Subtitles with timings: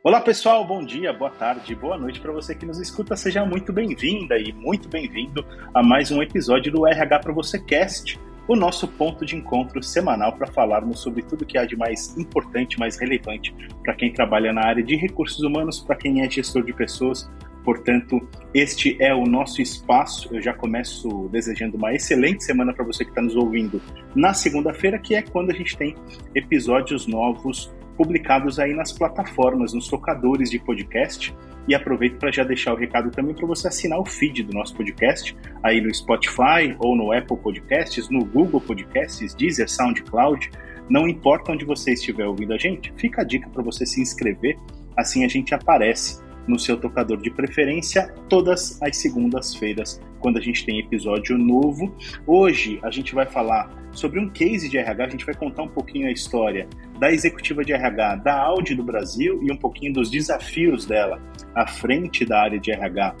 [0.00, 3.16] Olá pessoal, bom dia, boa tarde, boa noite para você que nos escuta.
[3.16, 8.16] Seja muito bem-vinda e muito bem-vindo a mais um episódio do RH para você Cast,
[8.46, 12.78] o nosso ponto de encontro semanal para falarmos sobre tudo que há de mais importante,
[12.78, 16.72] mais relevante para quem trabalha na área de recursos humanos, para quem é gestor de
[16.72, 17.28] pessoas.
[17.64, 18.20] Portanto,
[18.54, 20.32] este é o nosso espaço.
[20.32, 23.82] Eu já começo desejando uma excelente semana para você que está nos ouvindo
[24.14, 25.96] na segunda-feira, que é quando a gente tem
[26.36, 31.34] episódios novos publicados aí nas plataformas, nos tocadores de podcast.
[31.66, 34.74] E aproveito para já deixar o recado também para você assinar o feed do nosso
[34.74, 40.48] podcast aí no Spotify ou no Apple Podcasts, no Google Podcasts, Deezer, SoundCloud.
[40.88, 44.56] Não importa onde você estiver ouvindo a gente, fica a dica para você se inscrever,
[44.96, 50.64] assim a gente aparece no seu tocador de preferência todas as segundas-feiras, quando a gente
[50.64, 51.94] tem episódio novo.
[52.26, 55.68] Hoje a gente vai falar sobre um case de RH, a gente vai contar um
[55.68, 60.10] pouquinho a história da executiva de RH da Audi do Brasil e um pouquinho dos
[60.10, 61.20] desafios dela
[61.54, 63.16] à frente da área de RH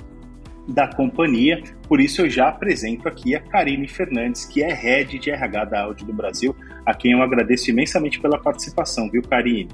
[0.68, 1.62] da companhia.
[1.88, 5.82] Por isso eu já apresento aqui a Karine Fernandes, que é head de RH da
[5.82, 6.54] Audi do Brasil,
[6.84, 9.68] a quem eu agradeço imensamente pela participação, viu, Karine?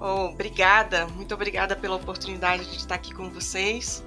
[0.00, 4.04] Oh, obrigada, muito obrigada pela oportunidade de estar aqui com vocês.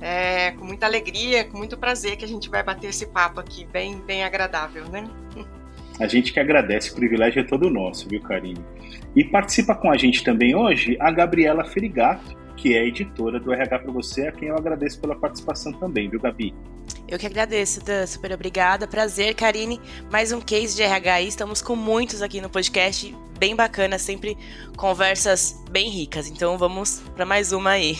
[0.00, 3.64] É, com muita alegria, com muito prazer que a gente vai bater esse papo aqui,
[3.64, 5.08] bem, bem agradável, né?
[5.98, 8.62] A gente que agradece, o privilégio é todo nosso, viu, Karine?
[9.14, 13.78] E participa com a gente também hoje a Gabriela Ferigato, que é editora do RH
[13.78, 16.54] para você, a quem eu agradeço pela participação também, viu, Gabi?
[17.08, 18.06] Eu que agradeço, Dan.
[18.06, 18.86] Super obrigada.
[18.86, 19.80] Prazer, Karine.
[20.10, 21.28] Mais um case de RH aí.
[21.28, 23.14] Estamos com muitos aqui no podcast.
[23.38, 24.36] Bem bacana, sempre
[24.76, 26.28] conversas bem ricas.
[26.28, 27.96] Então vamos para mais uma aí.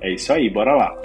[0.00, 1.02] É isso aí, bora lá.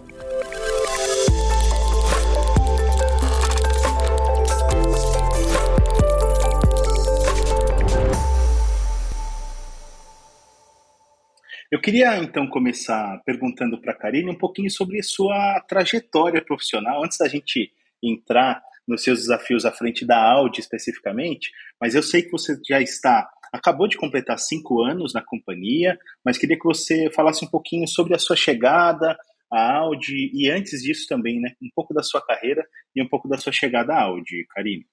[11.88, 17.30] Queria então começar perguntando para a Karine um pouquinho sobre sua trajetória profissional, antes da
[17.30, 17.72] gente
[18.04, 21.50] entrar nos seus desafios à frente da Audi especificamente,
[21.80, 26.38] mas eu sei que você já está, acabou de completar cinco anos na companhia, mas
[26.38, 29.18] queria que você falasse um pouquinho sobre a sua chegada
[29.50, 33.30] à Audi e antes disso também, né, um pouco da sua carreira e um pouco
[33.30, 34.86] da sua chegada à Audi, Karine.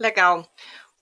[0.00, 0.48] Legal.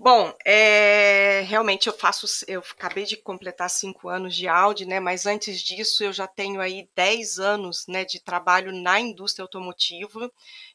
[0.04, 4.98] Bom, é, realmente eu faço, eu acabei de completar cinco anos de Audi, né?
[4.98, 10.28] Mas antes disso eu já tenho aí dez anos, né, de trabalho na indústria automotiva.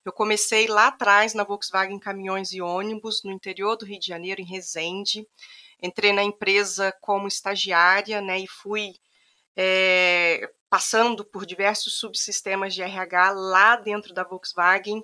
[0.05, 4.39] Eu comecei lá atrás na Volkswagen Caminhões e Ônibus, no interior do Rio de Janeiro,
[4.39, 5.27] em Resende.
[5.83, 8.39] Entrei na empresa como estagiária, né?
[8.39, 8.93] E fui
[9.57, 15.03] é, passando por diversos subsistemas de RH lá dentro da Volkswagen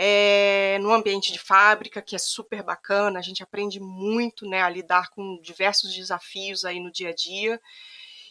[0.00, 4.68] é, no ambiente de fábrica, que é super bacana, a gente aprende muito né, a
[4.68, 7.60] lidar com diversos desafios aí no dia a dia.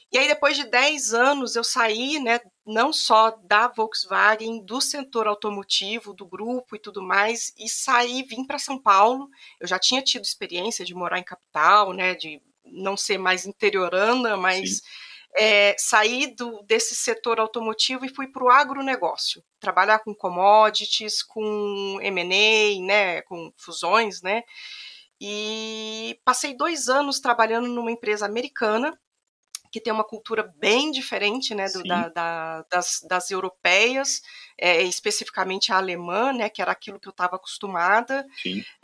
[0.09, 5.27] E aí, depois de 10 anos, eu saí, né, não só da Volkswagen, do setor
[5.27, 9.29] automotivo, do grupo e tudo mais, e saí, vim para São Paulo.
[9.59, 14.37] Eu já tinha tido experiência de morar em capital, né, de não ser mais interiorana,
[14.37, 15.06] mas Sim
[15.37, 21.99] é, saí do, desse setor automotivo e fui para o agronegócio, trabalhar com commodities, com
[22.01, 24.43] M&A, né, com fusões, né,
[25.19, 28.97] e passei dois anos trabalhando numa empresa americana
[29.77, 34.23] que tem uma cultura bem diferente né, do, da, da, das, das, europeias,
[34.57, 38.25] é, especificamente a alemã, né, que era aquilo que eu estava acostumada,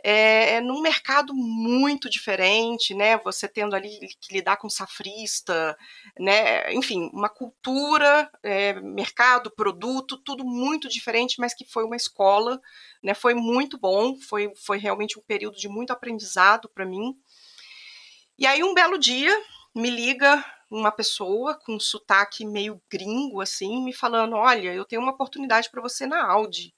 [0.04, 5.76] é, é num mercado muito diferente, né, você tendo ali que lidar com safrista,
[6.16, 12.60] né, enfim, uma cultura, é, mercado, produto, tudo muito diferente, mas que foi uma escola,
[13.02, 17.16] né, foi muito bom, foi, foi realmente um período de muito aprendizado para mim.
[18.38, 19.36] E aí um belo dia
[19.74, 25.02] me liga uma pessoa com um sotaque meio gringo, assim, me falando: Olha, eu tenho
[25.02, 26.74] uma oportunidade para você na Audi.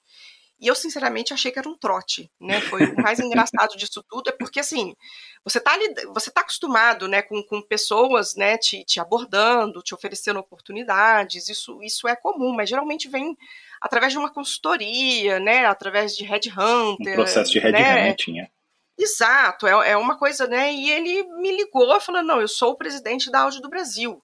[0.59, 2.59] E eu, sinceramente, achei que era um trote, né?
[2.61, 4.95] Foi o mais engraçado disso tudo, é porque, assim,
[5.43, 9.93] você tá, ali, você tá acostumado, né, com, com pessoas, né, te, te abordando, te
[9.93, 13.37] oferecendo oportunidades, isso, isso é comum, mas geralmente vem
[13.79, 17.13] através de uma consultoria, né, através de headhunter.
[17.13, 18.49] Um processo de headhunting, né?
[18.97, 20.73] Exato, é, é uma coisa, né?
[20.73, 24.21] E ele me ligou falando: não, eu sou o presidente da Áudio do Brasil.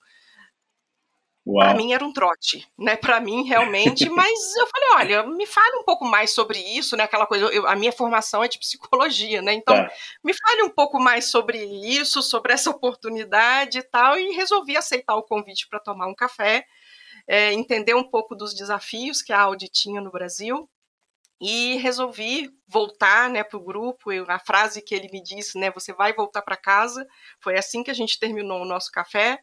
[1.45, 2.95] Para mim era um trote, né?
[2.95, 7.03] Para mim realmente, mas eu falei, olha, me fale um pouco mais sobre isso, né?
[7.03, 9.53] Aquela coisa, eu, a minha formação é de psicologia, né?
[9.53, 9.91] Então, é.
[10.23, 15.15] me fale um pouco mais sobre isso, sobre essa oportunidade e tal, e resolvi aceitar
[15.15, 16.65] o convite para tomar um café,
[17.27, 20.69] é, entender um pouco dos desafios que a Audi tinha no Brasil
[21.43, 24.13] e resolvi voltar né, para o grupo.
[24.13, 27.05] Eu, a frase que ele me disse, né, você vai voltar para casa,
[27.41, 29.39] foi assim que a gente terminou o nosso café.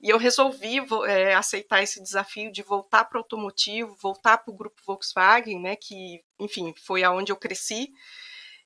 [0.00, 4.56] E eu resolvi é, aceitar esse desafio de voltar para o automotivo, voltar para o
[4.56, 7.92] grupo Volkswagen, né, que, enfim, foi aonde eu cresci.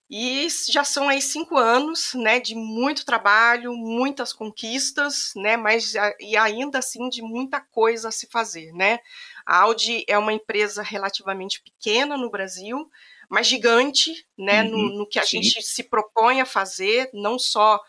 [0.08, 6.37] E já são aí cinco anos, né, de muito trabalho, muitas conquistas, né, mas e
[6.37, 8.99] ainda assim de muita coisa a se fazer, né.
[9.44, 12.90] A Audi é uma empresa relativamente pequena no Brasil,
[13.28, 15.42] mas gigante, né, uhum, no, no, que a sim.
[15.42, 17.81] gente se propõe a fazer, não só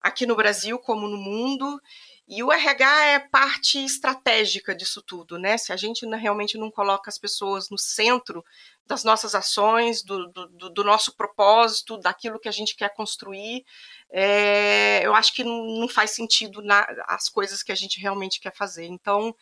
[0.00, 1.80] aqui no Brasil como no mundo.
[2.30, 5.56] E o RH é parte estratégica disso tudo, né?
[5.56, 8.44] Se a gente realmente não coloca as pessoas no centro
[8.86, 13.64] das nossas ações, do, do, do nosso propósito, daquilo que a gente quer construir,
[14.10, 18.54] é, eu acho que não, faz sentido na, as coisas que a gente realmente quer
[18.54, 18.84] fazer.
[18.84, 19.34] Então,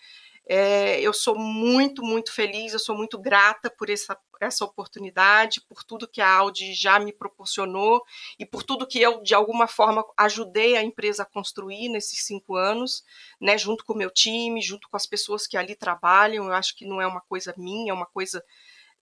[0.48, 5.82] é, eu sou muito, muito feliz, eu sou muito grata por essa, essa oportunidade, por
[5.82, 8.00] tudo que a Audi já me proporcionou
[8.38, 12.54] e por tudo que eu, de alguma forma, ajudei a empresa a construir nesses cinco
[12.54, 13.02] anos,
[13.40, 16.46] né, junto com o meu time, junto com as pessoas que ali trabalham.
[16.46, 18.42] Eu acho que não é uma coisa minha, é uma coisa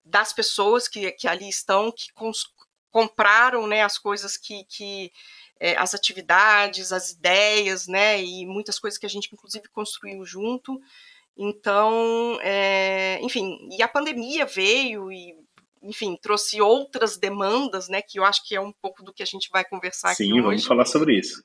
[0.03, 2.47] das pessoas que, que ali estão, que cons,
[2.89, 5.11] compraram né, as coisas que, que
[5.59, 10.79] é, as atividades, as ideias, né, e muitas coisas que a gente, inclusive, construiu junto.
[11.37, 15.35] Então, é, enfim, e a pandemia veio e,
[15.83, 19.25] enfim, trouxe outras demandas, né, que eu acho que é um pouco do que a
[19.25, 20.41] gente vai conversar Sim, aqui hoje.
[20.41, 21.43] Sim, vamos falar sobre isso.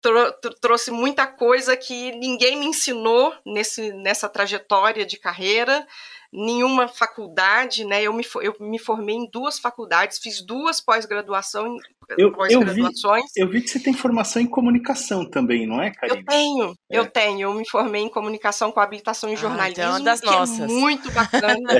[0.00, 5.86] Trou trouxe muita coisa que ninguém me ensinou nesse, nessa trajetória de carreira,
[6.32, 8.02] nenhuma faculdade, né?
[8.02, 11.76] Eu me, eu me formei em duas faculdades, fiz duas pós-graduação,
[12.16, 13.24] eu, pós-graduações.
[13.34, 16.18] Eu, eu, vi que você tem formação em comunicação também, não é, Karine?
[16.18, 16.98] Eu tenho, é.
[16.98, 17.40] eu tenho.
[17.40, 20.60] Eu me formei em comunicação com habilitação em jornalismo, ah, então é das nossas.
[20.60, 21.70] É muito bacana.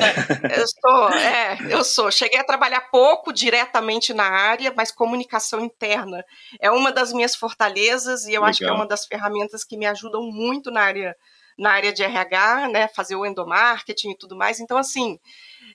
[0.57, 2.11] eu sou, é, eu sou.
[2.11, 6.25] Cheguei a trabalhar pouco diretamente na área, mas comunicação interna
[6.61, 8.49] é uma das minhas fortalezas e eu Legal.
[8.49, 11.15] acho que é uma das ferramentas que me ajudam muito na área
[11.59, 14.61] na área de RH, né, fazer o endomarketing e tudo mais.
[14.61, 15.19] Então, assim,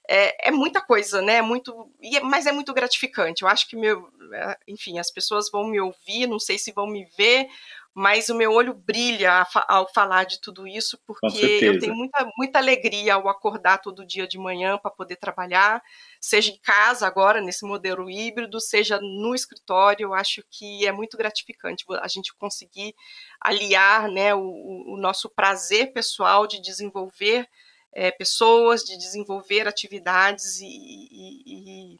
[0.07, 1.41] é, é muita coisa, né?
[1.41, 3.43] Muito, é, mas é muito gratificante.
[3.43, 6.87] Eu acho que meu, é, enfim, as pessoas vão me ouvir, não sei se vão
[6.87, 7.47] me ver,
[7.93, 12.59] mas o meu olho brilha ao falar de tudo isso, porque eu tenho muita, muita
[12.59, 15.81] alegria ao acordar todo dia de manhã para poder trabalhar,
[16.19, 21.15] seja em casa agora, nesse modelo híbrido, seja no escritório, eu acho que é muito
[21.15, 22.95] gratificante a gente conseguir
[23.39, 27.47] aliar né, o, o nosso prazer pessoal de desenvolver
[27.93, 31.99] é, pessoas, de desenvolver atividades e, e, e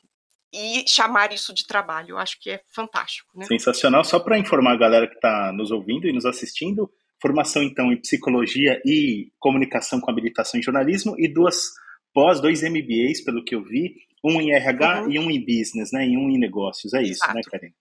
[0.88, 2.12] chamar isso de trabalho.
[2.12, 3.30] Eu acho que é fantástico.
[3.38, 3.46] Né?
[3.46, 4.04] Sensacional.
[4.04, 6.90] Só para informar a galera que está nos ouvindo e nos assistindo,
[7.22, 11.72] formação então em psicologia e comunicação com habilitação em jornalismo e duas
[12.14, 15.12] pós, dois MBAs, pelo que eu vi, um em RH uhum.
[15.12, 16.08] e um em business, né?
[16.08, 16.94] E um em negócios.
[16.94, 17.12] É Exato.
[17.12, 17.72] isso, né, Karen?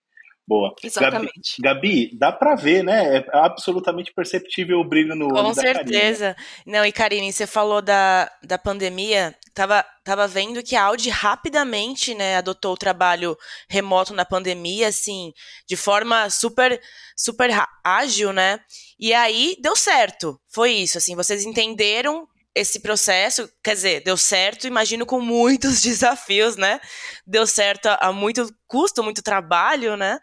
[0.45, 0.75] Boa.
[0.83, 1.61] Exatamente.
[1.61, 3.17] Gabi, Gabi, dá para ver, né?
[3.17, 6.35] É absolutamente perceptível o brilho no olho Com certeza.
[6.65, 9.33] Não, e Karine, você falou da, da pandemia.
[9.53, 13.37] Tava, tava vendo que a Audi rapidamente, né, adotou o trabalho
[13.69, 15.31] remoto na pandemia, assim,
[15.67, 16.81] de forma super,
[17.15, 17.49] super
[17.83, 18.59] ágil, né?
[18.99, 20.39] E aí deu certo.
[20.49, 26.55] Foi isso, assim, vocês entenderam esse processo, quer dizer, deu certo, imagino com muitos desafios,
[26.55, 26.79] né?
[27.25, 30.19] Deu certo a, a muito custo, muito trabalho, né?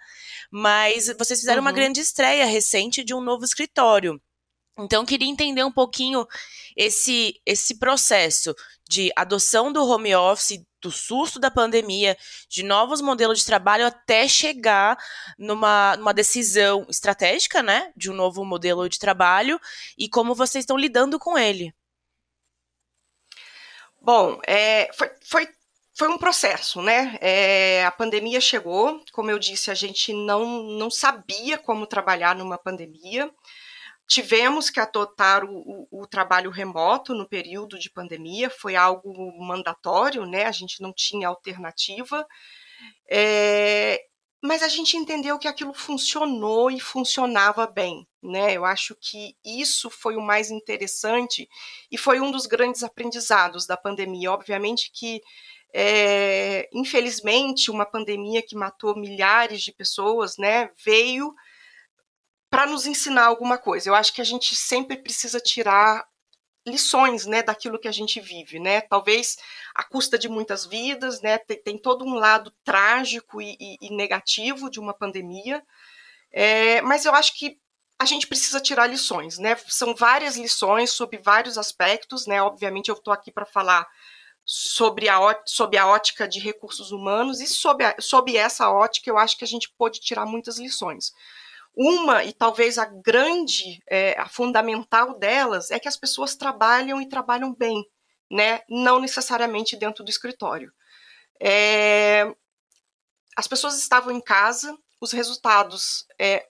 [0.50, 1.66] Mas vocês fizeram uhum.
[1.66, 4.20] uma grande estreia recente de um novo escritório.
[4.78, 6.26] Então, queria entender um pouquinho
[6.76, 8.54] esse, esse processo
[8.88, 12.16] de adoção do home office, do susto da pandemia,
[12.48, 14.96] de novos modelos de trabalho, até chegar
[15.38, 17.92] numa, numa decisão estratégica, né?
[17.96, 19.60] De um novo modelo de trabalho
[19.98, 21.74] e como vocês estão lidando com ele.
[24.00, 25.48] Bom, é, foi, foi,
[25.94, 27.18] foi um processo, né?
[27.20, 32.56] É, a pandemia chegou, como eu disse, a gente não, não sabia como trabalhar numa
[32.56, 33.30] pandemia.
[34.08, 40.26] Tivemos que adotar o, o, o, trabalho remoto no período de pandemia, foi algo mandatório,
[40.26, 40.46] né?
[40.46, 42.26] A gente não tinha alternativa.
[43.08, 44.00] É,
[44.42, 48.54] mas a gente entendeu que aquilo funcionou e funcionava bem, né?
[48.56, 51.48] Eu acho que isso foi o mais interessante
[51.90, 54.32] e foi um dos grandes aprendizados da pandemia.
[54.32, 55.20] Obviamente que,
[55.74, 61.34] é, infelizmente, uma pandemia que matou milhares de pessoas, né, veio
[62.48, 63.90] para nos ensinar alguma coisa.
[63.90, 66.04] Eu acho que a gente sempre precisa tirar
[66.66, 68.80] lições, né, daquilo que a gente vive, né?
[68.82, 69.36] Talvez
[69.74, 71.38] à custa de muitas vidas, né?
[71.38, 75.62] Tem, tem todo um lado trágico e, e, e negativo de uma pandemia,
[76.32, 77.58] é, mas eu acho que
[77.98, 79.56] a gente precisa tirar lições, né?
[79.68, 82.42] São várias lições sobre vários aspectos, né?
[82.42, 83.86] Obviamente eu estou aqui para falar
[84.44, 89.18] sobre a, sobre a ótica de recursos humanos e sobre, a, sobre essa ótica eu
[89.18, 91.12] acho que a gente pode tirar muitas lições.
[91.74, 97.08] Uma, e talvez a grande, é, a fundamental delas, é que as pessoas trabalham e
[97.08, 97.84] trabalham bem,
[98.30, 98.60] né?
[98.68, 100.72] não necessariamente dentro do escritório.
[101.40, 102.34] É,
[103.36, 106.46] as pessoas estavam em casa, os resultados, é,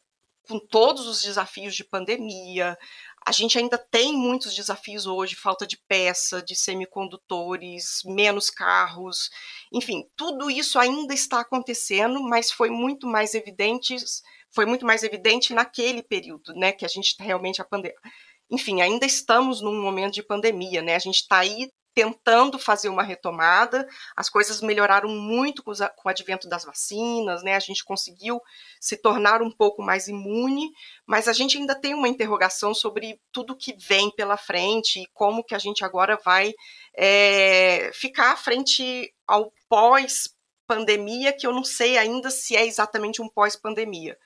[0.48, 2.76] com todos os desafios de pandemia,
[3.24, 9.30] a gente ainda tem muitos desafios hoje, falta de peça, de semicondutores, menos carros,
[9.72, 13.94] enfim, tudo isso ainda está acontecendo, mas foi muito mais evidente,
[14.54, 17.94] foi muito mais evidente naquele período, né, que a gente realmente a pandemia
[18.50, 20.96] enfim, ainda estamos num momento de pandemia, né?
[20.96, 23.86] A gente está aí tentando fazer uma retomada.
[24.16, 27.54] As coisas melhoraram muito com, o advento das vacinas, né?
[27.54, 28.40] A gente conseguiu
[28.80, 30.70] se tornar um pouco mais imune,
[31.06, 35.44] mas a gente ainda tem uma interrogação sobre tudo que vem pela frente e como
[35.44, 36.52] que a gente agora vai
[36.96, 44.16] é, ficar frente ao pós-pandemia, que eu não sei ainda se é exatamente um pós-pandemia.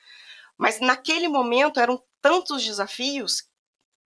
[0.57, 3.49] Mas naquele momento eram tantos desafios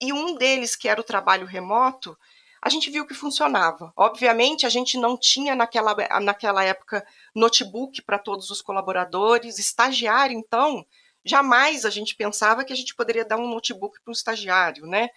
[0.01, 2.17] e um deles, que era o trabalho remoto,
[2.61, 3.93] a gente viu que funcionava.
[3.97, 10.85] Obviamente, a gente não tinha naquela, naquela época notebook para todos os colaboradores, estagiário, então,
[11.25, 15.09] jamais a gente pensava que a gente poderia dar um notebook para um estagiário, né?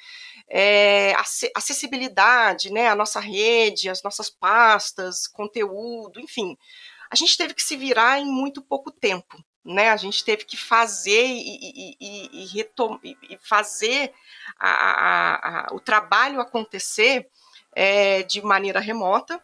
[0.50, 1.14] É,
[1.56, 2.88] acessibilidade, né?
[2.88, 6.58] A nossa rede, as nossas pastas, conteúdo, enfim.
[7.12, 9.90] A gente teve que se virar em muito pouco tempo, né?
[9.90, 14.14] A gente teve que fazer e, e, e, e fazer
[14.58, 15.36] a, a,
[15.72, 17.30] a, o trabalho acontecer
[17.76, 19.42] é, de maneira remota.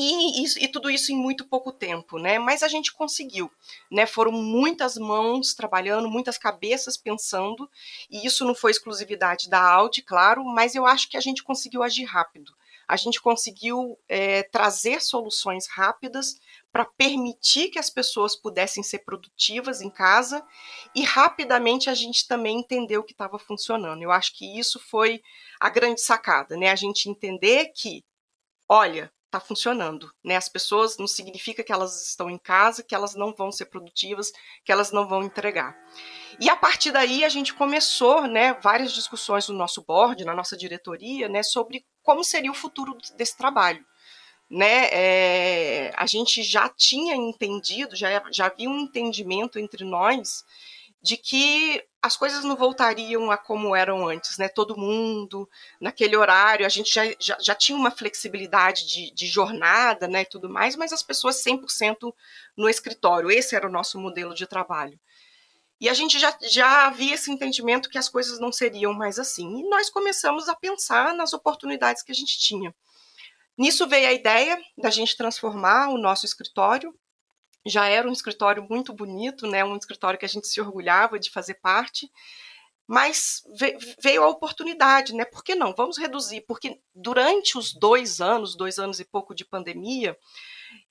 [0.00, 2.38] E, tudo isso em muito pouco tempo, né?
[2.38, 3.50] Mas a gente conseguiu,
[3.90, 4.06] né?
[4.06, 7.68] Foram muitas mãos trabalhando, muitas cabeças pensando,
[8.08, 11.82] e isso não foi exclusividade da Audi, claro, mas eu acho que a gente conseguiu
[11.82, 12.54] agir rápido.
[12.86, 16.40] A gente conseguiu é, trazer soluções rápidas
[16.78, 20.46] para permitir que as pessoas pudessem ser produtivas em casa
[20.94, 24.00] e rapidamente a gente também entendeu que estava funcionando.
[24.00, 25.20] Eu acho que isso foi
[25.58, 26.70] a grande sacada, né?
[26.70, 28.04] A gente entender que,
[28.68, 30.36] olha, está funcionando, né?
[30.36, 34.30] As pessoas não significa que elas estão em casa, que elas não vão ser produtivas,
[34.64, 35.76] que elas não vão entregar.
[36.40, 40.56] E a partir daí a gente começou, né, várias discussões no nosso board, na nossa
[40.56, 43.84] diretoria, né, sobre como seria o futuro desse trabalho
[44.50, 50.44] né, é, a gente já tinha entendido, já, já havia um entendimento entre nós
[51.02, 54.48] de que as coisas não voltariam a como eram antes, né?
[54.48, 55.48] Todo mundo
[55.80, 60.48] naquele horário, a gente já, já, já tinha uma flexibilidade de, de, jornada, né, tudo
[60.48, 62.12] mais, mas as pessoas 100%
[62.56, 63.30] no escritório.
[63.30, 64.98] Esse era o nosso modelo de trabalho.
[65.80, 69.60] E a gente já, já havia esse entendimento que as coisas não seriam mais assim.
[69.60, 72.74] E nós começamos a pensar nas oportunidades que a gente tinha.
[73.58, 76.94] Nisso veio a ideia da gente transformar o nosso escritório.
[77.66, 79.64] Já era um escritório muito bonito, né?
[79.64, 82.08] Um escritório que a gente se orgulhava de fazer parte.
[82.86, 83.42] Mas
[84.00, 85.24] veio a oportunidade, né?
[85.24, 85.74] Por que não?
[85.76, 90.16] Vamos reduzir, porque durante os dois anos, dois anos e pouco de pandemia,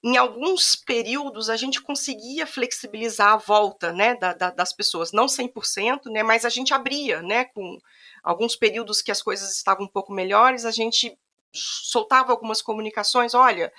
[0.03, 5.25] em alguns períodos a gente conseguia flexibilizar a volta né, da, da, das pessoas, não
[5.25, 7.79] 100%, né, mas a gente abria, né, com
[8.23, 11.17] alguns períodos que as coisas estavam um pouco melhores, a gente
[11.53, 13.71] soltava algumas comunicações, olha,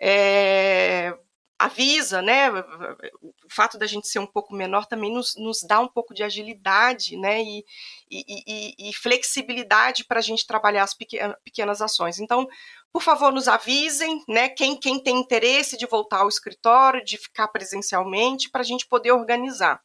[0.00, 1.16] é,
[1.58, 2.50] avisa, né?
[2.50, 6.22] O fato da gente ser um pouco menor também nos, nos dá um pouco de
[6.22, 7.42] agilidade, né?
[7.42, 7.64] E,
[8.10, 12.18] e, e, e flexibilidade para a gente trabalhar as pequenas ações.
[12.18, 12.46] Então,
[12.92, 14.48] por favor, nos avisem, né?
[14.48, 19.12] Quem, quem tem interesse de voltar ao escritório, de ficar presencialmente, para a gente poder
[19.12, 19.80] organizar.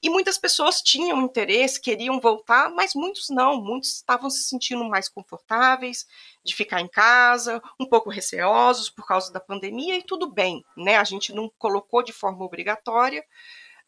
[0.00, 5.08] E muitas pessoas tinham interesse, queriam voltar, mas muitos não, muitos estavam se sentindo mais
[5.08, 6.06] confortáveis
[6.44, 10.96] de ficar em casa, um pouco receosos por causa da pandemia, e tudo bem, né?
[10.96, 13.24] A gente não colocou de forma obrigatória.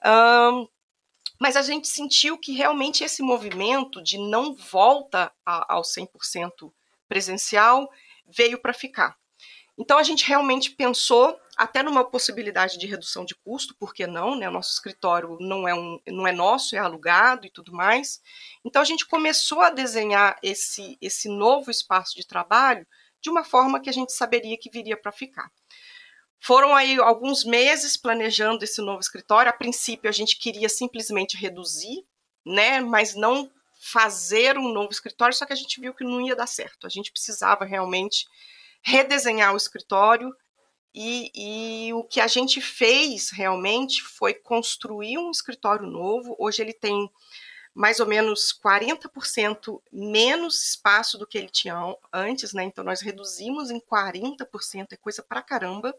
[0.05, 0.69] Um,
[1.41, 6.73] mas a gente sentiu que realmente esse movimento de não volta a, ao 100%
[7.09, 7.91] presencial
[8.27, 9.17] veio para ficar.
[9.77, 14.37] Então a gente realmente pensou até numa possibilidade de redução de custo, por que não?
[14.37, 14.49] Né?
[14.49, 18.21] O nosso escritório não é, um, não é nosso, é alugado e tudo mais.
[18.65, 22.87] Então a gente começou a desenhar esse, esse novo espaço de trabalho
[23.21, 25.51] de uma forma que a gente saberia que viria para ficar.
[26.41, 29.49] Foram aí alguns meses planejando esse novo escritório.
[29.49, 32.05] A princípio a gente queria simplesmente reduzir,
[32.45, 36.37] né, mas não fazer um novo escritório, só que a gente viu que não ia
[36.37, 36.87] dar certo.
[36.87, 38.27] A gente precisava realmente
[38.83, 40.35] redesenhar o escritório,
[40.95, 46.37] e, e, o que a gente fez realmente foi construir um escritório novo.
[46.39, 47.11] Hoje ele tem
[47.75, 51.75] mais ou menos 40% menos espaço do que ele tinha
[52.13, 52.63] antes, né?
[52.63, 55.93] Então nós reduzimos em 40%, é coisa pra caramba.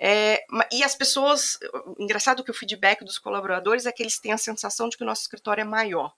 [0.00, 1.60] É, e as pessoas,
[1.96, 5.06] engraçado que o feedback dos colaboradores é que eles têm a sensação de que o
[5.06, 6.12] nosso escritório é maior.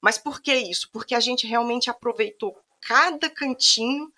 [0.00, 0.88] Mas por que isso?
[0.90, 4.10] Porque a gente realmente aproveitou cada cantinho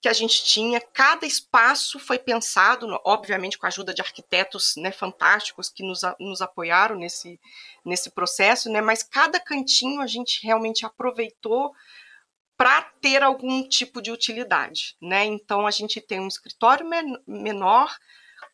[0.00, 4.92] que a gente tinha, cada espaço foi pensado, obviamente com a ajuda de arquitetos né,
[4.92, 7.40] fantásticos que nos, nos apoiaram nesse,
[7.84, 11.72] nesse processo, né, mas cada cantinho a gente realmente aproveitou
[12.56, 14.96] para ter algum tipo de utilidade.
[15.00, 15.24] Né?
[15.24, 17.94] Então a gente tem um escritório men menor,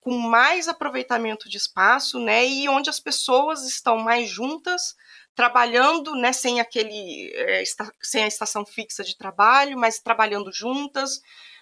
[0.00, 4.96] com mais aproveitamento de espaço, né, e onde as pessoas estão mais juntas,
[5.34, 7.62] trabalhando, né, sem aquele, é,
[8.02, 11.20] sem a estação fixa de trabalho, mas trabalhando juntas.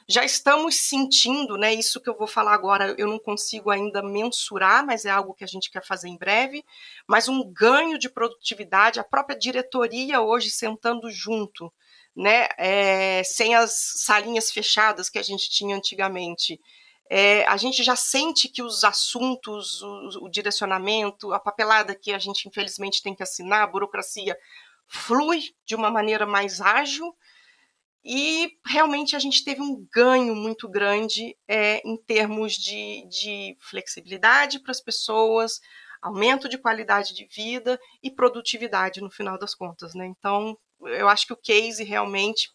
[0.09, 4.85] Já estamos sentindo, né, isso que eu vou falar agora, eu não consigo ainda mensurar,
[4.85, 6.65] mas é algo que a gente quer fazer em breve,
[7.07, 11.73] mas um ganho de produtividade, a própria diretoria hoje sentando junto,
[12.17, 16.61] né, é, sem as salinhas fechadas que a gente tinha antigamente,
[17.13, 22.19] é, a gente já sente que os assuntos, o, o, direcionamento, a papelada que a
[22.21, 24.39] gente infelizmente tem que assinar, a burocracia,
[24.87, 27.13] flui de uma maneira mais ágil
[28.05, 34.61] e realmente a gente teve um ganho muito grande é, em termos de, de flexibilidade
[34.61, 35.61] para as pessoas,
[36.01, 39.97] aumento de qualidade de vida e produtividade no final das contas.
[39.97, 40.07] Né?
[40.07, 42.49] Então, eu acho que o case realmente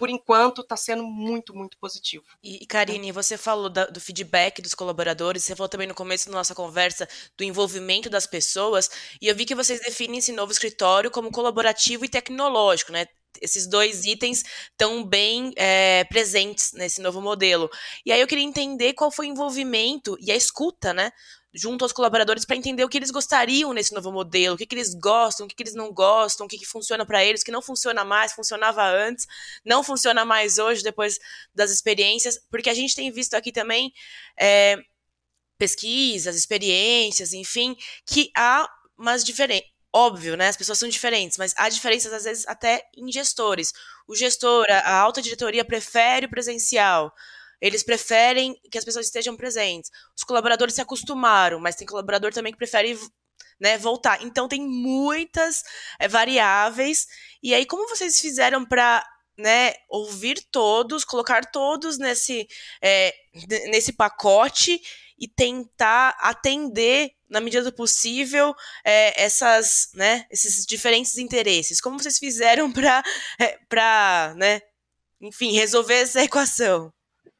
[0.00, 2.24] por enquanto, está sendo muito, muito positivo.
[2.42, 6.32] E, Karine, você falou da, do feedback dos colaboradores, você falou também no começo da
[6.32, 8.90] nossa conversa do envolvimento das pessoas,
[9.20, 13.08] e eu vi que vocês definem esse novo escritório como colaborativo e tecnológico, né?
[13.42, 17.68] Esses dois itens estão bem é, presentes nesse novo modelo.
[18.04, 21.12] E aí eu queria entender qual foi o envolvimento e a escuta, né?
[21.52, 24.74] Junto aos colaboradores para entender o que eles gostariam nesse novo modelo, o que, que
[24.74, 27.44] eles gostam, o que, que eles não gostam, o que, que funciona para eles, o
[27.44, 29.26] que não funciona mais, funcionava antes,
[29.64, 31.18] não funciona mais hoje, depois
[31.54, 33.92] das experiências, porque a gente tem visto aqui também
[34.38, 34.76] é,
[35.58, 37.76] pesquisas, experiências, enfim,
[38.06, 39.68] que há umas diferenças.
[39.92, 40.46] Óbvio, né?
[40.46, 43.72] As pessoas são diferentes, mas há diferenças, às vezes, até em gestores.
[44.06, 47.12] O gestor, a alta diretoria prefere o presencial.
[47.60, 49.90] Eles preferem que as pessoas estejam presentes.
[50.16, 52.98] Os colaboradores se acostumaram, mas tem colaborador também que prefere
[53.60, 54.22] né, voltar.
[54.22, 55.62] Então tem muitas
[55.98, 57.06] é, variáveis.
[57.42, 62.48] E aí, como vocês fizeram para né, ouvir todos, colocar todos nesse,
[62.82, 63.14] é,
[63.70, 64.80] nesse pacote
[65.18, 71.80] e tentar atender na medida do possível é, essas, né, esses diferentes interesses.
[71.80, 73.02] Como vocês fizeram para,
[73.38, 74.60] é, né,
[75.20, 76.92] enfim, resolver essa equação?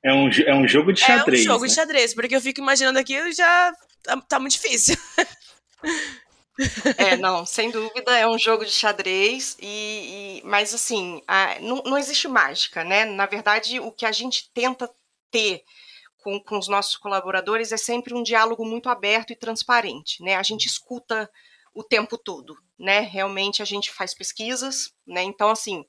[0.03, 1.40] É um, é um jogo de xadrez.
[1.40, 1.69] É um jogo né?
[1.69, 4.97] de xadrez, porque eu fico imaginando aquilo já tá, tá muito difícil.
[6.99, 11.83] É, não, sem dúvida é um jogo de xadrez, e, e mas assim, a, não,
[11.85, 13.05] não existe mágica, né?
[13.05, 14.90] Na verdade, o que a gente tenta
[15.31, 15.62] ter
[16.19, 20.37] com, com os nossos colaboradores é sempre um diálogo muito aberto e transparente, né?
[20.37, 21.31] A gente escuta
[21.75, 23.01] o tempo todo, né?
[23.01, 25.23] Realmente a gente faz pesquisas, né?
[25.23, 25.85] Então, assim,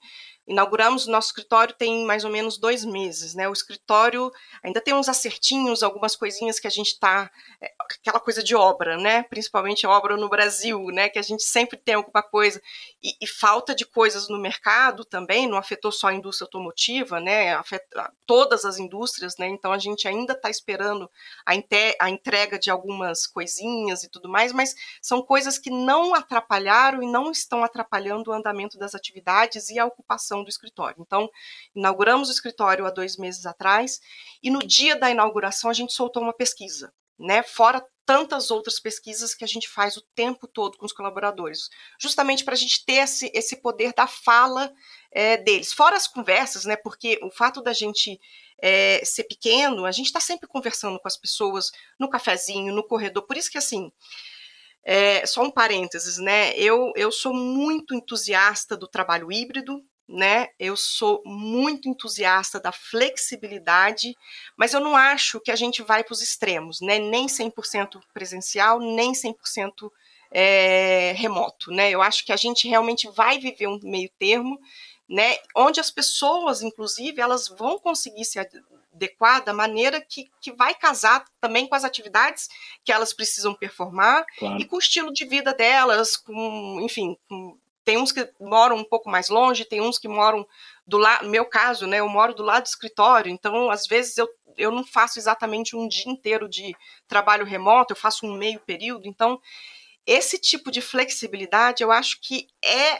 [0.48, 3.48] Inauguramos o nosso escritório tem mais ou menos dois meses, né?
[3.48, 4.32] O escritório
[4.64, 7.30] ainda tem uns acertinhos, algumas coisinhas que a gente está,
[7.62, 9.22] é, aquela coisa de obra, né?
[9.24, 11.10] Principalmente obra no Brasil, né?
[11.10, 12.60] Que a gente sempre tem alguma coisa
[13.04, 15.48] e, e falta de coisas no mercado também.
[15.48, 17.54] Não afetou só a indústria automotiva, né?
[17.54, 19.48] Afeta todas as indústrias, né?
[19.48, 21.10] Então a gente ainda está esperando
[21.46, 21.54] a,
[22.00, 27.12] a entrega de algumas coisinhas e tudo mais, mas são coisas que não atrapalharam e
[27.12, 30.98] não estão atrapalhando o andamento das atividades e a ocupação do escritório.
[31.00, 31.30] Então,
[31.76, 34.00] inauguramos o escritório há dois meses atrás
[34.42, 37.44] e no dia da inauguração a gente soltou uma pesquisa, né?
[37.44, 42.44] Fora tantas outras pesquisas que a gente faz o tempo todo com os colaboradores, justamente
[42.44, 44.72] para a gente ter esse, esse poder da fala
[45.12, 45.72] é, deles.
[45.72, 46.76] Fora as conversas, né?
[46.76, 48.20] Porque o fato da gente
[48.62, 53.26] é, ser pequeno, a gente está sempre conversando com as pessoas no cafezinho, no corredor.
[53.26, 53.92] Por isso que assim.
[54.84, 56.58] É, só um parênteses, né?
[56.58, 59.80] Eu, eu sou muito entusiasta do trabalho híbrido,
[60.12, 60.50] né?
[60.60, 64.16] Eu sou muito entusiasta da flexibilidade,
[64.58, 67.00] mas eu não acho que a gente vai para os extremos, né?
[67.00, 69.90] Nem 100% presencial, nem 100%
[70.32, 71.90] é, remoto, né?
[71.90, 74.60] Eu acho que a gente realmente vai viver um meio termo,
[75.08, 75.38] né?
[75.56, 81.24] Onde as pessoas, inclusive, elas vão conseguir se adequar da maneira que, que vai casar
[81.40, 82.50] também com as atividades
[82.84, 84.60] que elas precisam performar claro.
[84.60, 88.84] e com o estilo de vida delas, com, enfim, com tem uns que moram um
[88.84, 90.48] pouco mais longe, tem uns que moram
[90.86, 94.30] do lado, meu caso, né, eu moro do lado do escritório, então às vezes eu,
[94.58, 96.76] eu não faço exatamente um dia inteiro de
[97.08, 99.42] trabalho remoto, eu faço um meio período, então
[100.06, 103.00] esse tipo de flexibilidade eu acho que é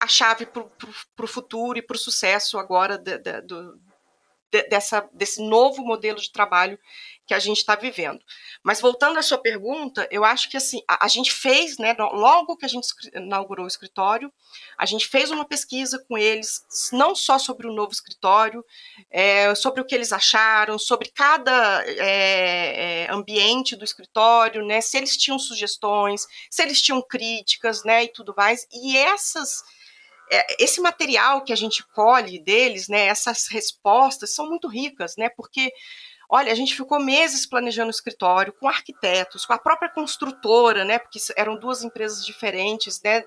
[0.00, 3.80] a chave para o futuro e para o sucesso agora de, de, do,
[4.68, 6.78] dessa, desse novo modelo de trabalho
[7.26, 8.20] que a gente está vivendo.
[8.62, 12.56] Mas voltando à sua pergunta, eu acho que assim a, a, gente fez, né, logo
[12.56, 14.32] que a gente inaugurou o escritório,
[14.76, 18.64] a gente fez uma pesquisa com eles, não só sobre o novo escritório,
[19.10, 24.96] é, sobre o que eles acharam, sobre cada é, é, ambiente do escritório, né, se
[24.96, 28.66] eles tinham sugestões, se eles tinham críticas, né, e tudo mais.
[28.72, 29.62] E essas
[30.30, 35.28] é, esse material que a gente colhe deles, né, essas respostas são muito ricas, né,
[35.28, 35.72] porque
[36.28, 40.98] Olha, a gente ficou meses planejando o escritório com arquitetos, com a própria construtora, né?
[40.98, 43.22] Porque eram duas empresas diferentes, né?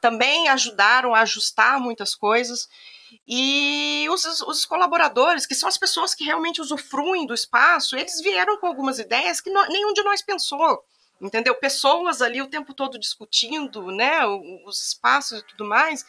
[0.00, 2.68] Também ajudaram a ajustar muitas coisas.
[3.26, 8.58] E os, os colaboradores, que são as pessoas que realmente usufruem do espaço, eles vieram
[8.58, 10.82] com algumas ideias que nenhum de nós pensou
[11.20, 11.54] entendeu?
[11.54, 14.24] Pessoas ali o tempo todo discutindo, né,
[14.64, 16.04] os espaços e tudo mais,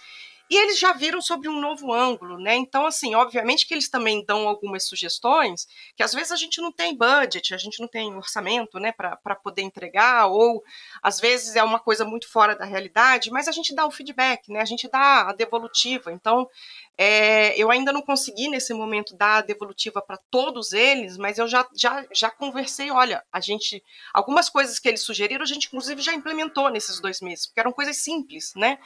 [0.50, 2.56] e eles já viram sobre um novo ângulo, né?
[2.56, 6.72] Então, assim, obviamente que eles também dão algumas sugestões, que às vezes a gente não
[6.72, 10.64] tem budget, a gente não tem orçamento, né, para poder entregar, ou
[11.04, 14.52] às vezes é uma coisa muito fora da realidade, mas a gente dá o feedback,
[14.52, 14.62] né?
[14.62, 16.12] A gente dá a devolutiva.
[16.12, 16.50] Então,
[16.98, 21.48] é, eu ainda não consegui nesse momento dar a devolutiva para todos eles, mas eu
[21.48, 22.92] já, já, já conversei.
[22.92, 23.84] Olha, a gente,
[24.14, 27.72] algumas coisas que eles sugeriram, a gente inclusive já implementou nesses dois meses, porque eram
[27.72, 28.80] coisas simples, né?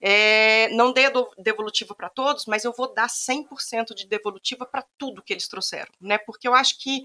[0.00, 5.22] É, não a devolutiva para todos, mas eu vou dar 100% de devolutiva para tudo
[5.22, 6.18] que eles trouxeram, né?
[6.18, 7.02] Porque eu acho que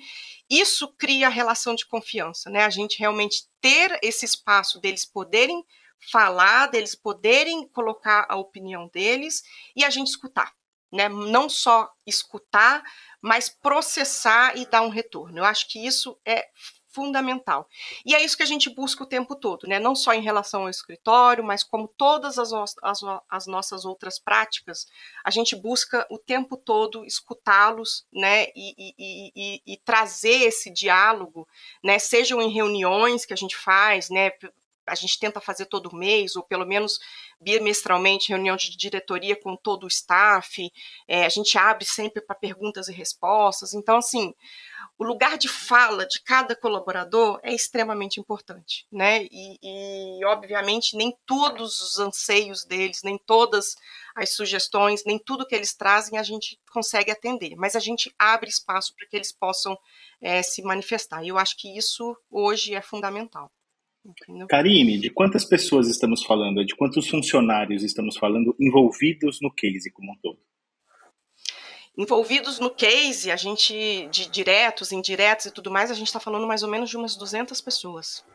[0.48, 2.64] isso cria a relação de confiança, né?
[2.64, 5.66] A gente realmente ter esse espaço deles poderem
[6.12, 9.42] falar, deles poderem colocar a opinião deles
[9.76, 10.54] e a gente escutar,
[10.92, 11.10] né?
[11.10, 12.84] Não só escutar,
[13.20, 15.40] mas processar e dar um retorno.
[15.40, 16.48] Eu acho que isso é
[16.94, 17.68] fundamental.
[18.06, 19.80] E é isso que a gente busca o tempo todo, né?
[19.80, 24.86] não só em relação ao escritório, mas como todas as, as, as nossas outras práticas,
[25.24, 28.48] a gente busca o tempo todo escutá-los né?
[28.56, 31.48] E, e, e, e, trazer esse diálogo,
[31.84, 32.00] né?
[32.00, 34.32] sejam em reuniões que a gente faz, né?
[34.86, 37.00] A gente tenta fazer todo mês, ou pelo menos
[37.40, 40.72] bimestralmente, reunião de diretoria com todo o staff,
[41.08, 43.74] é, a gente abre sempre para perguntas e respostas.
[43.74, 44.34] Então, assim,
[44.98, 49.24] o lugar de fala de cada colaborador é extremamente importante, né?
[49.32, 53.76] E, e, obviamente nem todos os anseios deles, nem todas
[54.16, 58.50] as sugestões, nem tudo que eles trazem a gente consegue atender, mas a gente abre
[58.50, 59.78] espaço para que eles possam
[60.22, 61.24] é, se manifestar.
[61.24, 63.52] E eu acho que isso hoje é fundamental.
[64.06, 64.48] Entendeu?
[64.48, 66.66] Karine, de quantas pessoas estamos falando?
[66.66, 70.40] De quantos funcionários estamos falando envolvidos no case como um todo?
[71.98, 76.48] envolvidos no case, a gente, de diretos, indiretos e tudo mais, a gente está falando
[76.48, 78.26] mais ou menos de umas 200 pessoas.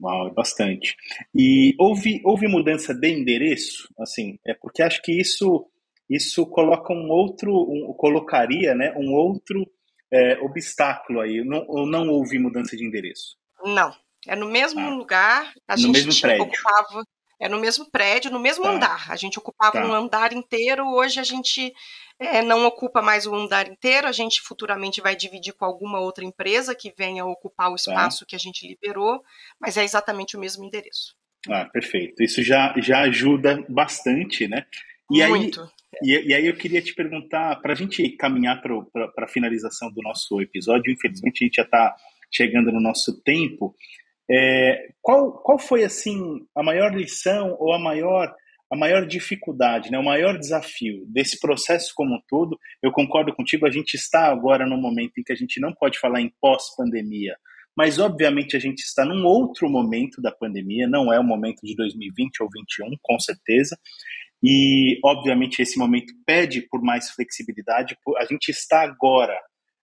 [0.00, 0.96] Uau, é bastante.
[1.34, 3.88] E houve, houve mudança de endereço?
[3.98, 5.68] Assim, é porque acho que isso,
[6.08, 9.68] isso coloca um outro, um, colocaria né, um outro
[10.12, 11.44] é, obstáculo aí.
[11.44, 13.36] Não, ou não houve mudança de endereço?
[13.64, 13.92] Não.
[14.28, 17.02] É no mesmo ah, lugar, a no gente ocupava
[17.40, 18.70] é no mesmo prédio, no mesmo tá.
[18.70, 19.10] andar.
[19.10, 19.86] A gente ocupava tá.
[19.86, 21.72] um andar inteiro, hoje a gente
[22.18, 26.24] é, não ocupa mais o andar inteiro, a gente futuramente vai dividir com alguma outra
[26.24, 27.76] empresa que venha ocupar o tá.
[27.76, 28.26] espaço tá.
[28.28, 29.22] que a gente liberou,
[29.60, 31.14] mas é exatamente o mesmo endereço.
[31.48, 32.22] Ah, perfeito.
[32.22, 34.66] Isso já, já ajuda bastante, né?
[35.10, 35.62] E Muito.
[35.62, 35.68] Aí,
[36.02, 40.02] e, e, aí eu queria te perguntar, para a gente caminhar para a finalização do
[40.02, 41.96] nosso episódio, infelizmente a gente já está
[42.30, 43.74] chegando no nosso tempo,
[44.30, 48.34] é, qual, qual foi assim a maior lição ou a maior
[48.70, 52.58] a maior dificuldade, né, o maior desafio desse processo como um todo?
[52.82, 55.98] Eu concordo contigo, a gente está agora num momento em que a gente não pode
[55.98, 57.34] falar em pós-pandemia,
[57.74, 61.74] mas obviamente a gente está num outro momento da pandemia, não é o momento de
[61.76, 63.78] 2020 ou 2021, com certeza.
[64.42, 67.96] E obviamente esse momento pede por mais flexibilidade.
[68.18, 69.38] A gente está agora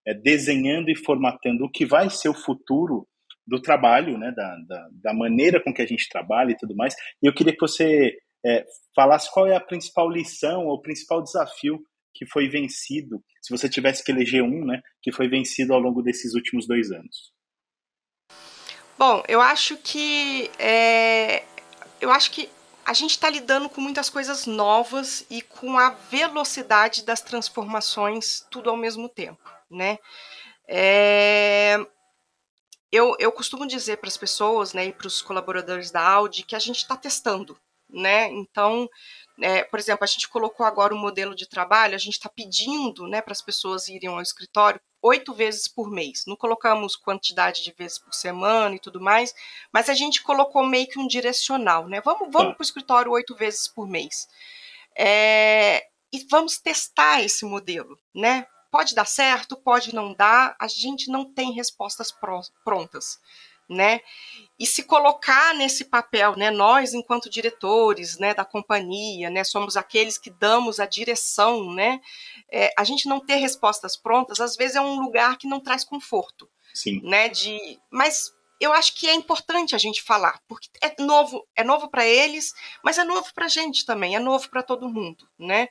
[0.06, 3.06] é, desenhando e formatando o que vai ser o futuro
[3.46, 6.94] do trabalho, né, da, da, da, maneira com que a gente trabalha e tudo mais.
[7.22, 11.22] E eu queria que você é, falasse qual é a principal lição ou o principal
[11.22, 11.78] desafio
[12.14, 16.02] que foi vencido, se você tivesse que eleger um, né, que foi vencido ao longo
[16.02, 17.32] desses últimos dois anos.
[18.98, 21.44] Bom, eu acho que é,
[22.00, 22.48] eu acho que
[22.84, 28.70] a gente está lidando com muitas coisas novas e com a velocidade das transformações tudo
[28.70, 29.98] ao mesmo tempo, né?
[30.68, 31.84] É,
[32.90, 36.56] eu, eu costumo dizer para as pessoas, né, e para os colaboradores da Audi, que
[36.56, 38.28] a gente está testando, né?
[38.28, 38.88] Então,
[39.40, 43.06] é, por exemplo, a gente colocou agora um modelo de trabalho, a gente está pedindo,
[43.06, 46.24] né, para as pessoas irem ao escritório oito vezes por mês.
[46.26, 49.34] Não colocamos quantidade de vezes por semana e tudo mais,
[49.72, 52.00] mas a gente colocou meio que um direcional, né?
[52.00, 52.54] Vamos, vamos tá.
[52.54, 54.26] para o escritório oito vezes por mês.
[54.96, 58.46] É, e vamos testar esse modelo, né?
[58.76, 62.12] Pode dar certo, pode não dar, a gente não tem respostas
[62.62, 63.18] prontas,
[63.66, 64.02] né?
[64.58, 70.18] E se colocar nesse papel, né, nós enquanto diretores, né, da companhia, né, somos aqueles
[70.18, 72.02] que damos a direção, né?
[72.52, 75.82] É, a gente não ter respostas prontas, às vezes é um lugar que não traz
[75.82, 77.00] conforto, Sim.
[77.02, 77.30] né?
[77.30, 81.88] De, mas eu acho que é importante a gente falar, porque é novo, é novo
[81.88, 82.52] para eles,
[82.84, 85.66] mas é novo para a gente também, é novo para todo mundo, né?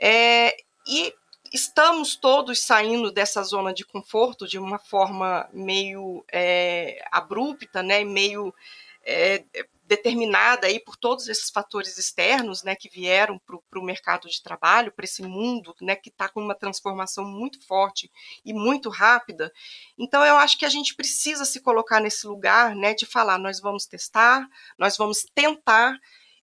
[0.00, 0.56] É,
[0.86, 1.12] e
[1.56, 8.04] estamos todos saindo dessa zona de conforto de uma forma meio é, abrupta, né?
[8.04, 8.54] Meio
[9.02, 9.42] é,
[9.84, 14.92] determinada aí por todos esses fatores externos, né, que vieram para o mercado de trabalho,
[14.92, 18.10] para esse mundo, né, que está com uma transformação muito forte
[18.44, 19.52] e muito rápida.
[19.96, 23.60] Então, eu acho que a gente precisa se colocar nesse lugar, né, de falar, nós
[23.60, 25.96] vamos testar, nós vamos tentar,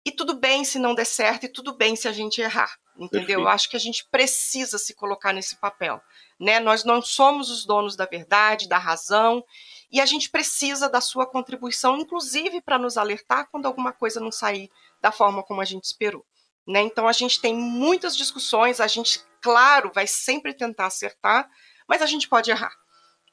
[0.04, 3.42] e tudo bem se não der certo, e tudo bem se a gente errar, entendeu?
[3.42, 6.02] Eu acho que a gente precisa se colocar nesse papel,
[6.40, 6.60] né?
[6.60, 9.44] Nós não somos os donos da verdade, da razão,
[9.92, 14.32] e a gente precisa da sua contribuição, inclusive para nos alertar quando alguma coisa não
[14.32, 14.70] sair
[15.02, 16.26] da forma como a gente esperou.
[16.68, 16.82] Né?
[16.82, 21.50] Então a gente tem muitas discussões, a gente, claro, vai sempre tentar acertar,
[21.88, 22.74] mas a gente pode errar.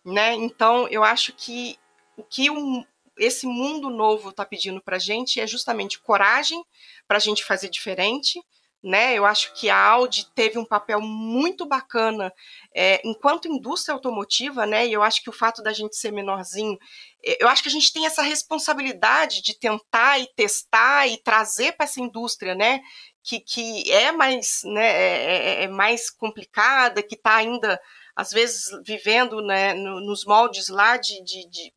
[0.04, 0.34] Né?
[0.34, 1.76] Então eu acho que
[2.16, 2.86] o que o,
[3.18, 6.64] esse mundo novo está pedindo para a gente é justamente coragem
[7.08, 8.40] para a gente fazer diferente,
[8.84, 9.14] né?
[9.14, 12.30] Eu acho que a Audi teve um papel muito bacana
[12.74, 14.86] é, enquanto indústria automotiva, né?
[14.86, 16.76] E eu acho que o fato da gente ser menorzinho,
[17.24, 21.72] é, eu acho que a gente tem essa responsabilidade de tentar e testar e trazer
[21.72, 22.80] para essa indústria, né?
[23.22, 24.86] Que, que é mais, né?
[24.86, 27.80] É, é, é mais complicada, que está ainda
[28.14, 31.73] às vezes vivendo né, nos moldes lá de, de, de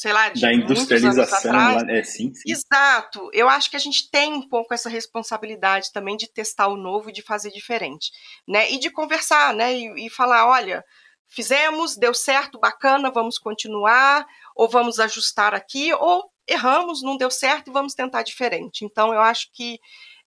[0.00, 1.88] sei lá, de da industrialização, atrás.
[1.90, 2.50] é sim, sim.
[2.50, 3.28] Exato.
[3.34, 7.10] Eu acho que a gente tem um pouco essa responsabilidade também de testar o novo
[7.10, 8.10] e de fazer diferente,
[8.48, 8.72] né?
[8.72, 9.74] E de conversar, né?
[9.74, 10.82] E, e falar, olha,
[11.28, 17.68] fizemos, deu certo, bacana, vamos continuar, ou vamos ajustar aqui, ou erramos, não deu certo
[17.68, 18.86] e vamos tentar diferente.
[18.86, 19.78] Então, eu acho que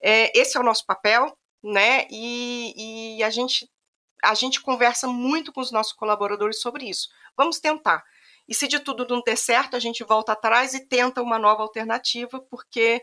[0.04, 2.06] é, esse é o nosso papel, né?
[2.12, 3.68] E, e a gente
[4.24, 7.10] a gente conversa muito com os nossos colaboradores sobre isso.
[7.36, 8.04] Vamos tentar.
[8.48, 11.62] E se de tudo não der certo, a gente volta atrás e tenta uma nova
[11.62, 13.02] alternativa, porque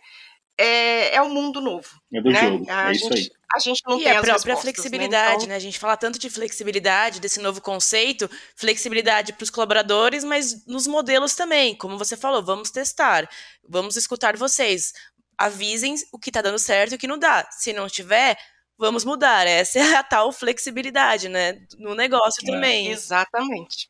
[0.61, 1.89] é, é um mundo novo.
[2.13, 2.41] É do né?
[2.41, 3.41] jogo, a é gente, isso aí.
[3.53, 4.61] A gente não e tem a própria né?
[4.61, 5.35] flexibilidade, né?
[5.37, 5.49] Então...
[5.49, 5.57] né?
[5.57, 10.87] A gente fala tanto de flexibilidade, desse novo conceito, flexibilidade para os colaboradores, mas nos
[10.87, 11.75] modelos também.
[11.75, 13.29] Como você falou, vamos testar,
[13.67, 14.93] vamos escutar vocês.
[15.37, 17.49] Avisem o que está dando certo e o que não dá.
[17.51, 18.39] Se não tiver,
[18.79, 19.47] vamos mudar.
[19.47, 21.59] Essa é a tal flexibilidade, né?
[21.79, 22.53] No negócio é.
[22.53, 22.89] também.
[22.89, 23.90] Exatamente.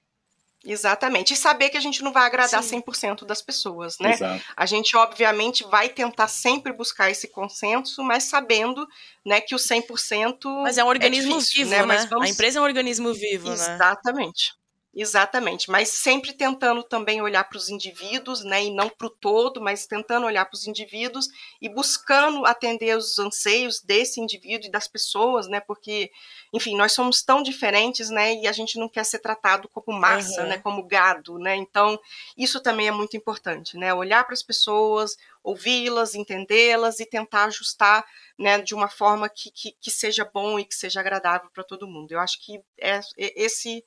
[0.65, 1.33] Exatamente.
[1.33, 2.83] E saber que a gente não vai agradar Sim.
[2.83, 4.13] 100% das pessoas, né?
[4.13, 4.45] Exato.
[4.57, 8.87] A gente, obviamente, vai tentar sempre buscar esse consenso, mas sabendo
[9.25, 10.63] né, que o 100%.
[10.63, 11.97] Mas é um organismo é difícil, vivo, né?
[11.97, 12.07] né?
[12.11, 12.27] Vamos...
[12.27, 13.69] A empresa é um organismo vivo, Exatamente.
[13.69, 13.75] né?
[13.75, 14.60] Exatamente.
[14.93, 19.61] Exatamente, mas sempre tentando também olhar para os indivíduos, né, e não para o todo,
[19.61, 21.29] mas tentando olhar para os indivíduos
[21.63, 26.11] e buscando atender os anseios desse indivíduo e das pessoas, né, porque,
[26.53, 30.43] enfim, nós somos tão diferentes, né, e a gente não quer ser tratado como massa,
[30.43, 30.49] uhum.
[30.49, 31.97] né, como gado, né, então
[32.37, 38.05] isso também é muito importante, né, olhar para as pessoas, ouvi-las, entendê-las e tentar ajustar,
[38.37, 41.87] né, de uma forma que, que, que seja bom e que seja agradável para todo
[41.87, 42.11] mundo.
[42.11, 43.85] Eu acho que é, esse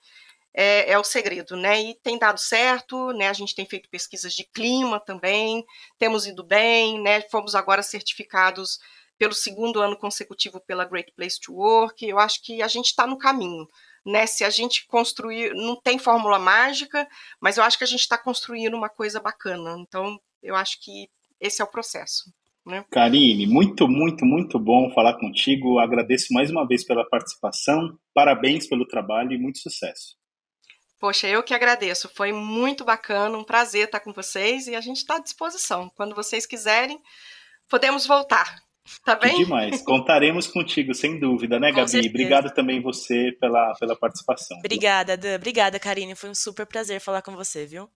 [0.54, 1.82] é, é, o segredo, né?
[1.82, 3.28] E tem dado certo, né?
[3.28, 5.66] A gente tem feito pesquisas de clima também,
[5.98, 7.22] temos ido bem, né?
[7.22, 8.78] Fomos agora certificados
[9.18, 12.06] pelo segundo ano consecutivo pela Great Place to Work.
[12.06, 13.68] Eu acho que a gente está no caminho,
[14.06, 14.28] né?
[14.28, 17.08] Se a gente construir, não tem fórmula mágica,
[17.42, 19.76] mas eu acho que a gente está construindo uma coisa bacana.
[19.80, 22.32] Então, eu acho que esse é o processo.
[22.66, 22.86] Né?
[22.90, 25.80] Karine, muito, muito, muito bom falar contigo.
[25.80, 27.98] Agradeço mais uma vez pela participação.
[28.14, 30.16] Parabéns pelo trabalho e muito sucesso.
[31.04, 32.10] Poxa, eu que agradeço.
[32.16, 35.92] Foi muito bacana, um prazer estar com vocês e a gente está à disposição.
[35.98, 36.98] Quando vocês quiserem,
[37.68, 38.56] podemos voltar.
[39.04, 39.36] Tá bem?
[39.36, 39.82] Que demais.
[39.82, 41.90] Contaremos contigo, sem dúvida, né, Gabi?
[41.90, 42.10] certeza.
[42.10, 44.58] Obrigado também você pela, pela participação.
[44.60, 45.36] Obrigada, Dan.
[45.36, 46.16] Obrigada, Karine.
[46.16, 47.90] Foi um super prazer falar com você, viu?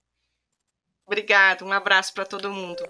[1.05, 1.63] Obrigada.
[1.63, 2.83] Um abraço para todo mundo.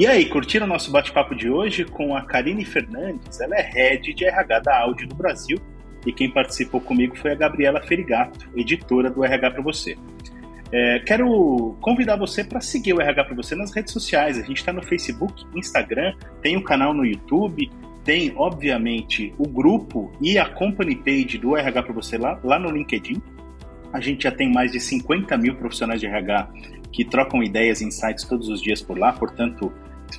[0.00, 3.38] E aí, curtiram o nosso bate-papo de hoje com a Karine Fernandes?
[3.38, 5.58] Ela é head de RH da Audi no Brasil
[6.06, 9.98] e quem participou comigo foi a Gabriela Ferigato, editora do RH para você.
[10.72, 14.38] É, quero convidar você para seguir o RH para você nas redes sociais.
[14.38, 17.70] A gente está no Facebook, Instagram, tem um canal no YouTube
[18.02, 22.70] tem, obviamente, o grupo e a company page do RH para você lá, lá no
[22.70, 23.20] LinkedIn.
[23.92, 26.48] A gente já tem mais de 50 mil profissionais de RH
[26.90, 29.70] que trocam ideias e insights todos os dias por lá, portanto,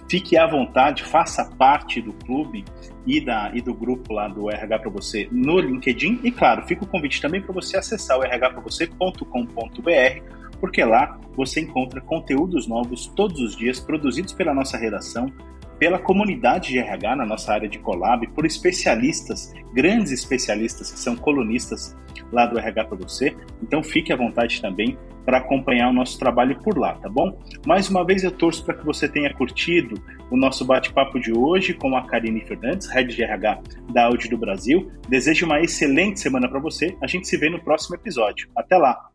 [0.07, 2.63] fique à vontade, faça parte do clube
[3.05, 6.19] e, da, e do grupo lá do RH para você no LinkedIn.
[6.23, 12.01] E claro, fica o convite também para você acessar o rhpravocê.com.br, porque lá você encontra
[12.01, 15.31] conteúdos novos todos os dias, produzidos pela nossa redação,
[15.81, 21.15] pela comunidade de RH na nossa área de Colab, por especialistas, grandes especialistas que são
[21.15, 21.97] colunistas
[22.31, 23.35] lá do RH para você.
[23.63, 27.35] Então fique à vontade também para acompanhar o nosso trabalho por lá, tá bom?
[27.65, 31.73] Mais uma vez eu torço para que você tenha curtido o nosso bate-papo de hoje
[31.73, 34.91] com a Karine Fernandes, Head de RH da Audi do Brasil.
[35.09, 36.95] Desejo uma excelente semana para você.
[37.01, 38.47] A gente se vê no próximo episódio.
[38.55, 39.10] Até lá!